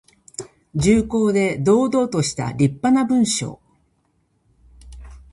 [0.73, 3.61] 重厚で堂々としたりっぱな文章。